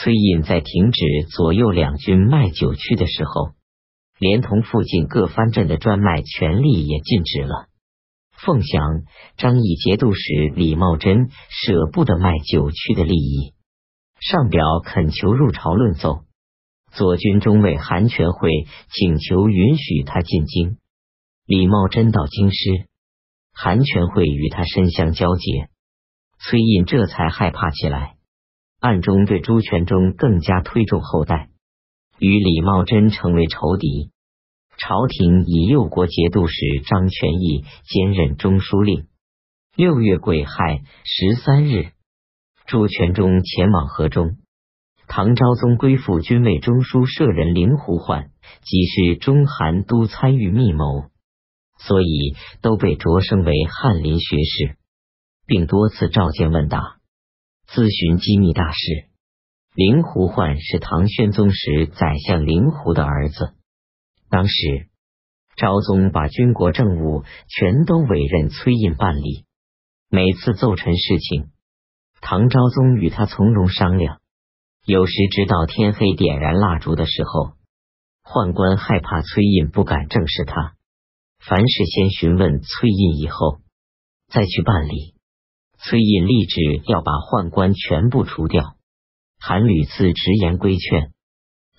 [0.00, 3.50] 崔胤在停止左右两军卖酒曲的时候，
[4.20, 7.66] 连同附近各藩镇的专卖权利也禁止了。
[8.30, 9.02] 凤翔、
[9.36, 13.54] 张毅节度使李茂贞舍不得卖酒曲的利益，
[14.20, 16.20] 上表恳求入朝论奏。
[16.92, 18.50] 左军中尉韩全会
[18.90, 20.78] 请求允许他进京。
[21.44, 22.86] 李茂贞到京师，
[23.52, 25.70] 韩全会与他深相交结，
[26.38, 28.14] 崔胤这才害怕起来，
[28.80, 31.48] 暗中对朱全忠更加推重后代，
[32.18, 34.10] 与李茂贞成为仇敌。
[34.78, 36.54] 朝廷以右国节度使
[36.86, 39.08] 张全义兼任中书令。
[39.74, 41.88] 六月癸亥十三日，
[42.66, 44.36] 朱全忠前往河中。
[45.08, 48.30] 唐昭宗归附军卫中书舍人林胡焕，
[48.62, 51.06] 即是中韩都参与密谋，
[51.78, 54.76] 所以都被擢升为翰林学士，
[55.46, 56.97] 并多次召见问答，
[57.68, 59.08] 咨询机密大事。
[59.74, 63.54] 凌胡焕是唐宣宗时宰相凌胡的儿子。
[64.30, 64.88] 当时，
[65.54, 69.44] 昭宗把军国政务全都委任崔胤办理。
[70.10, 71.50] 每次奏陈事情，
[72.22, 74.20] 唐昭宗与他从容商量。
[74.86, 77.52] 有时直到天黑点燃蜡烛的时候，
[78.24, 80.74] 宦官害怕崔胤不敢正视他，
[81.38, 83.58] 凡事先询问崔胤以后
[84.28, 85.17] 再去办理。
[85.78, 88.76] 崔胤立志要把宦官全部除掉，
[89.38, 91.12] 韩屡次直言规劝，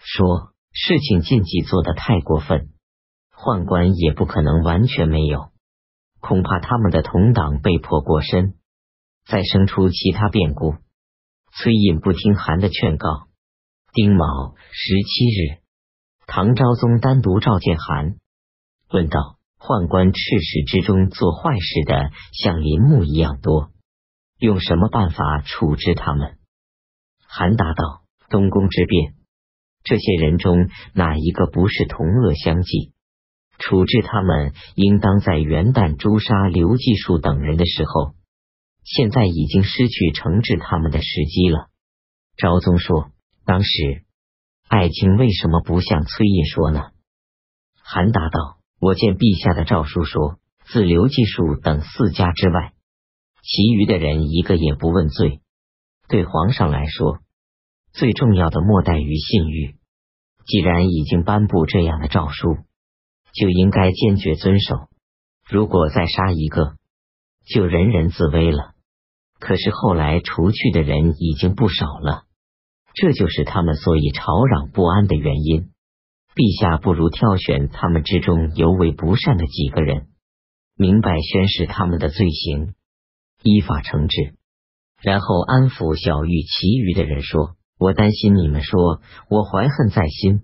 [0.00, 0.52] 说。
[0.70, 2.68] 事情禁忌做得太过分，
[3.34, 5.50] 宦官也不可能完全没有，
[6.20, 8.54] 恐怕他们的同党被迫过深，
[9.26, 10.76] 再生出其他变故。
[11.52, 13.08] 崔胤不听韩的劝告。
[13.92, 15.62] 丁卯十七日，
[16.28, 18.16] 唐昭宗单独召见韩，
[18.90, 23.70] 问道：“宦官赤史之中做坏事的，像林木一样多，
[24.38, 26.38] 用什么办法处置他们？”
[27.28, 29.14] 韩答道：“东宫之变。”
[29.84, 32.92] 这些人中哪一个不是同恶相济？
[33.58, 38.14] 处置他们，应当在元旦诛杀刘继树等人的时候。
[38.84, 41.68] 现在已经失去惩治他们的时机了。
[42.36, 43.10] 昭宗说
[43.44, 44.04] ：“当时
[44.66, 46.90] 爱卿为什么不向崔胤说呢？”
[47.82, 52.72] 韩答道：“我见陛下的诏书说，自刘继树等四家之外，
[53.42, 55.40] 其余的人一个也不问罪。
[56.08, 57.18] 对皇上来说，
[57.92, 59.76] 最重要的莫待于信誉。”
[60.48, 62.56] 既然已经颁布这样的诏书，
[63.34, 64.88] 就应该坚决遵守。
[65.46, 66.76] 如果再杀一个，
[67.44, 68.72] 就人人自危了。
[69.38, 72.24] 可是后来除去的人已经不少了，
[72.94, 75.70] 这就是他们所以吵嚷不安的原因。
[76.34, 80.08] 陛下不如挑选他们之中尤为不善的几个人，
[80.76, 82.74] 明白宣示他们的罪行，
[83.42, 84.34] 依法惩治，
[85.02, 87.56] 然后安抚小玉其余的人说。
[87.80, 89.00] 我担心你们说
[89.30, 90.42] 我怀恨在心，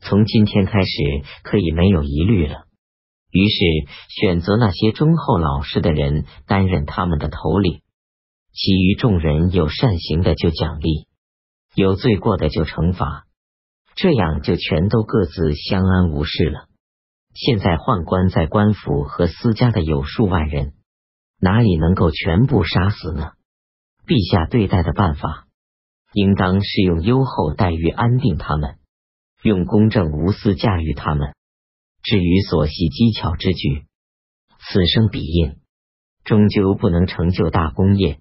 [0.00, 0.88] 从今天开始
[1.44, 2.66] 可以没有疑虑了。
[3.30, 3.56] 于是
[4.08, 7.82] 选择那些忠厚老实的人担任他们的头领，
[8.52, 11.06] 其余众人有善行的就奖励，
[11.76, 13.26] 有罪过的就惩罚，
[13.94, 16.66] 这样就全都各自相安无事了。
[17.32, 20.72] 现在宦官在官府和私家的有数万人，
[21.40, 23.32] 哪里能够全部杀死呢？
[24.06, 25.46] 陛下对待的办法。
[26.12, 28.78] 应当是用优厚待遇安定他们，
[29.42, 31.34] 用公正无私驾驭他们。
[32.02, 33.84] 至于所系机巧之举，
[34.58, 35.56] 此生彼应，
[36.24, 38.20] 终究不能成就大功业。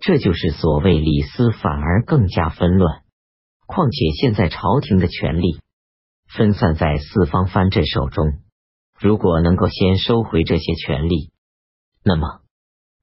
[0.00, 3.02] 这就是所谓李斯反而更加纷乱。
[3.66, 5.60] 况且现在朝廷的权力
[6.26, 8.40] 分散在四方藩镇手中，
[8.98, 11.31] 如果能够先收回这些权力，
[12.04, 12.42] 那么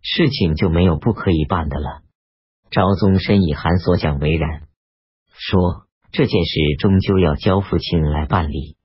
[0.02, 2.02] 事情就没有不可以办的了。
[2.72, 4.68] 昭宗深以韩所讲为然，
[5.34, 8.78] 说这件事终究要交父亲来办理。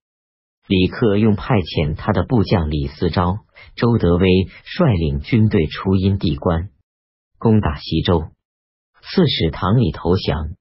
[0.67, 3.41] 李克用派遣他的部将李思昭、
[3.77, 4.27] 周德威
[4.65, 6.71] 率领军队出阴地关，
[7.39, 8.31] 攻打西周。
[9.03, 10.55] 刺史唐李投降，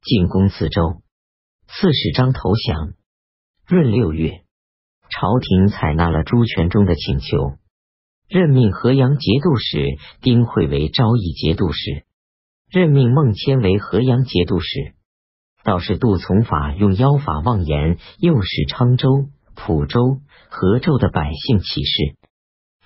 [0.00, 1.02] 进攻四周。
[1.66, 2.94] 刺史张投降。
[3.68, 4.44] 闰六月，
[5.10, 7.58] 朝廷采纳了朱全忠的请求，
[8.32, 12.06] 任命河阳节度使丁会为昭义节度使。
[12.70, 14.94] 任命孟谦为河阳节度使，
[15.64, 20.16] 道士杜从法用妖法妄言，诱使昌州、蒲州、
[20.48, 22.16] 河州的百姓起事。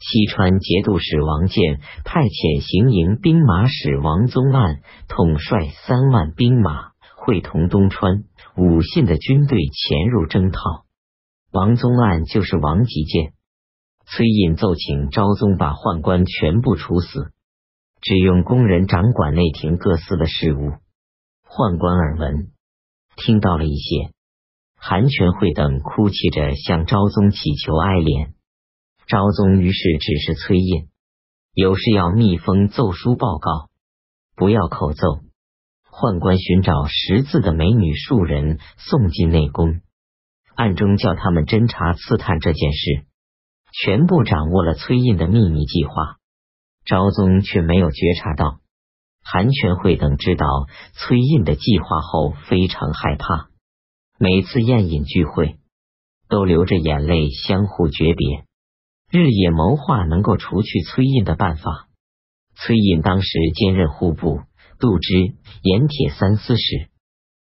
[0.00, 8.24] 西川节度使王建派遣行营兵马使王宗案统帅三万兵马，会同东川、
[8.56, 10.58] 武信的军队潜入征讨。
[11.52, 13.35] 王宗案就是王吉建。
[14.06, 17.32] 崔胤奏请昭宗把宦官全部处死。
[18.00, 20.74] 只用工人掌管内廷各司的事务，
[21.44, 22.52] 宦官耳闻，
[23.16, 24.12] 听到了一些。
[24.76, 28.34] 韩全会等哭泣着向昭宗祈求哀怜，
[29.08, 30.88] 昭宗于是指示崔胤，
[31.52, 33.70] 有事要密封奏书报告，
[34.36, 35.02] 不要口奏。
[35.90, 39.80] 宦官寻找识字的美女数人送进内宫，
[40.54, 43.06] 暗中叫他们侦查刺探这件事，
[43.78, 46.16] 全部掌握了崔胤的秘密计划。
[46.86, 48.60] 昭宗却没有觉察到，
[49.22, 50.46] 韩全会等知道
[50.94, 53.48] 崔胤的计划后，非常害怕。
[54.18, 55.56] 每次宴饮聚会，
[56.28, 58.44] 都流着眼泪相互诀别，
[59.10, 61.88] 日夜谋划能够除去崔胤的办法。
[62.54, 64.40] 崔胤当时兼任户部、
[64.78, 65.12] 度支、
[65.62, 66.88] 盐铁三司使，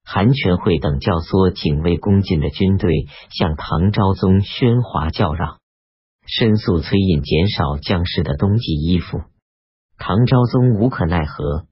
[0.05, 5.59] 韩全会等教唆警卫攻进的军队向唐昭宗喧哗叫嚷，
[6.27, 9.23] 申诉崔胤减少将士的冬季衣服。
[9.99, 11.67] 唐昭宗无可奈何，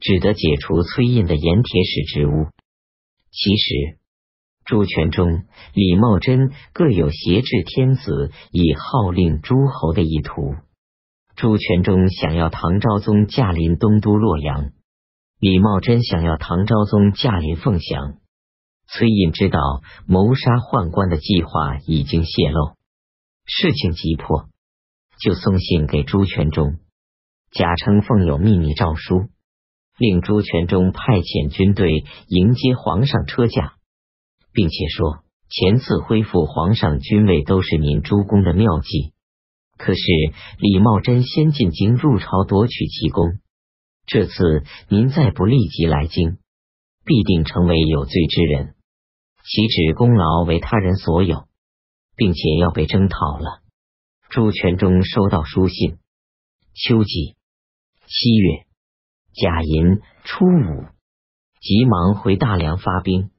[0.00, 2.48] 只得解除崔胤的盐铁使职务。
[3.30, 4.00] 其实。
[4.66, 5.26] 朱全忠、
[5.74, 10.54] 李茂贞各有挟制天子以号令诸侯的意图。
[11.34, 14.70] 朱全忠想要唐昭宗驾临东都洛阳，
[15.40, 18.18] 李茂贞想要唐昭宗驾临凤翔。
[18.86, 19.58] 崔胤知道
[20.06, 22.76] 谋杀宦官的计划已经泄露，
[23.52, 24.48] 事情急迫，
[25.20, 26.78] 就送信给朱全忠，
[27.50, 29.28] 假称奉有秘密诏书，
[29.98, 33.74] 令朱全忠派遣军队迎接皇上车驾。
[34.52, 39.12] 并且说，前次恢复皇上君位都是您朱公的妙计，
[39.76, 40.00] 可是
[40.58, 43.40] 李茂贞先进京入朝夺取其功，
[44.06, 46.38] 这次您再不立即来京，
[47.04, 48.74] 必定成为有罪之人，
[49.44, 51.46] 岂止功劳为他人所有，
[52.20, 53.62] 并且要被征讨了。
[54.28, 55.96] 朱全忠收到书信，
[56.74, 57.34] 秋季
[58.04, 58.66] 七月
[59.32, 60.84] 甲寅初五，
[61.62, 63.30] 急忙回大梁发兵。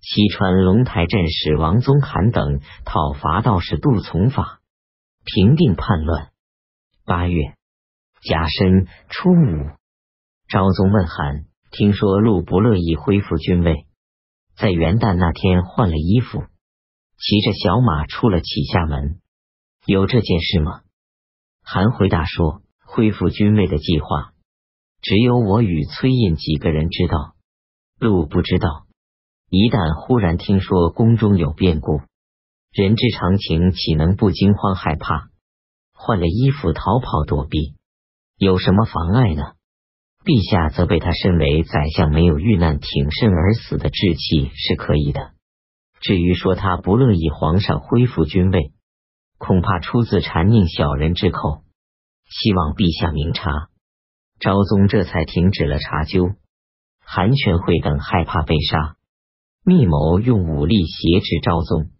[0.00, 4.60] 西川龙台镇使王宗侃等讨伐道士杜从法，
[5.24, 6.32] 平定叛乱。
[7.04, 7.54] 八月
[8.22, 9.70] 甲申初五，
[10.48, 13.86] 昭宗问韩：“听说陆不乐意恢复军位，
[14.56, 16.42] 在元旦那天换了衣服，
[17.18, 19.20] 骑着小马出了启夏门，
[19.86, 20.82] 有这件事吗？”
[21.62, 24.32] 韩回答说：“恢复军位的计划，
[25.02, 27.34] 只有我与崔胤几个人知道，
[27.98, 28.86] 陆不知道。”
[29.48, 32.00] 一旦忽然听说宫中有变故，
[32.72, 35.28] 人之常情，岂能不惊慌害怕？
[35.94, 37.76] 换了衣服逃跑躲避，
[38.36, 39.54] 有什么妨碍呢？
[40.24, 45.35] 陛下则被他身为宰相没有遇难挺身而死的志气是可以的。
[46.00, 48.72] 至于说他不乐意皇上恢复君位，
[49.38, 51.62] 恐怕出自谗佞小人之口。
[52.28, 53.68] 希望陛下明察。
[54.38, 56.30] 昭宗这才停止了查究。
[57.00, 58.96] 韩全会等害怕被杀。
[59.64, 61.90] 密谋用武力挟持昭宗，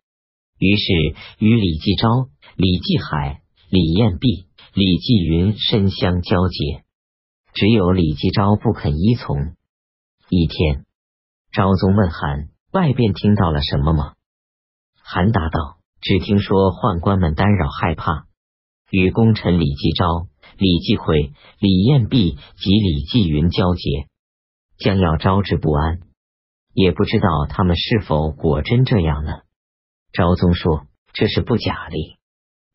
[0.58, 3.40] 于是与李继昭、李继海、
[3.70, 6.84] 李彦弼、李继云深相交结，
[7.54, 9.56] 只有李继昭不肯依从。
[10.28, 10.86] 一天，
[11.52, 14.12] 昭宗问韩：“外边听到了什么吗？”
[15.02, 18.26] 韩答道：“只听说宦官们干扰害怕，
[18.90, 20.26] 与功臣李继昭、
[20.58, 24.08] 李继会、李彦弼及李继云交结，
[24.78, 26.00] 将要招致不安。”
[26.76, 29.32] 也不知道他们是否果真这样呢？
[30.12, 31.96] 昭宗说：“这是不假的。”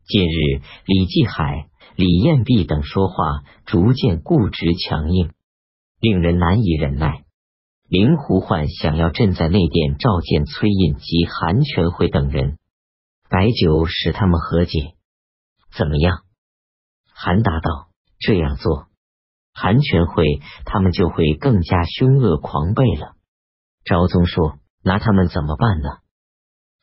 [0.04, 5.30] 近日，李继海、李彦弼等说话逐渐固执强硬，
[6.00, 7.22] 令人难以忍耐。
[7.92, 12.56] 灵狐焕想要朕在内殿召见崔胤及韩全会等人，
[13.28, 14.94] 摆酒使他们和解，
[15.76, 16.22] 怎么样？
[17.12, 18.86] 韩答道：“这样做，
[19.52, 23.12] 韩全会他们就会更加凶恶狂悖了。”
[23.84, 25.90] 昭宗说：“拿他们怎么办呢？”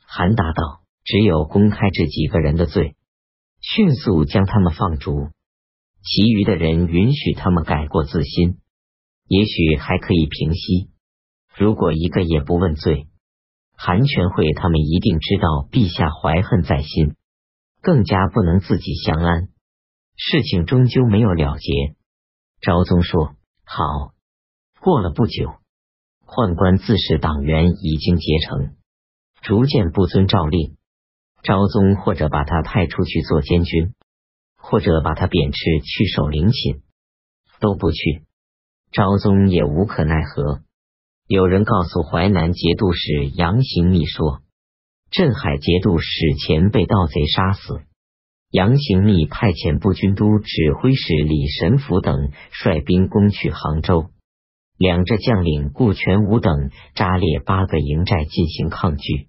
[0.06, 2.96] 韩答道：“只有公开这几个人的罪，
[3.60, 5.30] 迅速将他们放逐，
[6.04, 8.60] 其余的人允许他们改过自新，
[9.26, 10.92] 也许还可以平息。
[11.60, 13.10] 如果一个也不问罪，
[13.76, 17.18] 韩全会他们一定知道陛下怀恨在心，
[17.82, 19.50] 更加不能自己相安。
[20.16, 21.96] 事情终究没有了结。”
[22.64, 23.36] 昭宗说
[23.68, 24.14] ：“好。”
[24.80, 25.56] 过了不久。
[26.26, 28.78] 宦官自恃党员已经结成，
[29.42, 30.78] 逐渐不遵诏令。
[31.44, 33.96] 昭宗或者把他派出去做监军，
[34.56, 36.84] 或者把他贬斥去守陵寝，
[37.60, 38.24] 都不去。
[38.94, 40.62] 昭宗也无可奈何。
[41.30, 44.40] 有人告诉淮南节度使杨行密说，
[45.12, 47.82] 镇海节度使前被盗贼杀死。
[48.50, 54.08] 杨行密派遣步军都指挥使李神甫等率兵攻取杭州。
[54.76, 59.28] 两浙将领顾全武等扎列八个营寨进行抗拒。